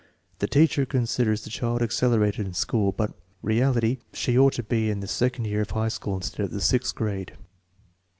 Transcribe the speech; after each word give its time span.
The 0.39 0.47
teacher 0.47 0.87
con 0.87 1.05
siders 1.05 1.43
the 1.43 1.51
child 1.51 1.83
accelerated 1.83 2.47
in 2.47 2.55
school. 2.55 2.95
In 2.97 3.13
reality 3.43 3.99
she 4.13 4.35
ought 4.35 4.53
to 4.53 4.63
be 4.63 4.89
in 4.89 4.99
the 4.99 5.07
second 5.07 5.45
year 5.45 5.61
of 5.61 5.69
high 5.69 5.89
school 5.89 6.15
instead 6.15 6.43
of 6.43 6.49
in 6.49 6.55
the 6.57 6.63
sixth 6.63 6.95
grade. 6.95 7.33